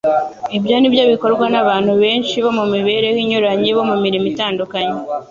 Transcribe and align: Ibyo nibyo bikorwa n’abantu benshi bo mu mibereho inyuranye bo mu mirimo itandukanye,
Ibyo 0.57 0.75
nibyo 0.79 1.03
bikorwa 1.13 1.45
n’abantu 1.53 1.91
benshi 2.03 2.35
bo 2.43 2.51
mu 2.57 2.65
mibereho 2.73 3.17
inyuranye 3.23 3.69
bo 3.77 3.83
mu 3.89 3.95
mirimo 4.03 4.25
itandukanye, 4.33 4.97